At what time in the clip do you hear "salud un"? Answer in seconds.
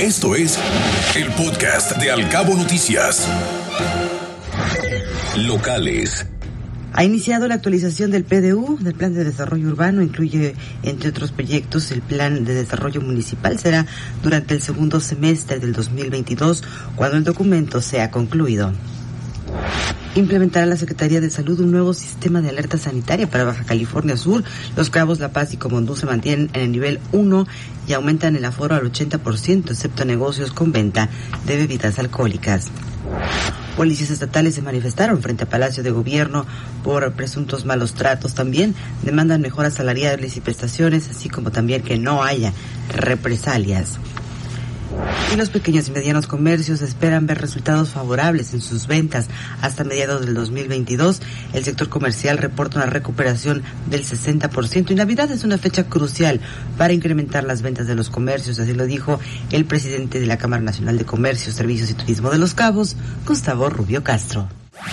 21.30-21.70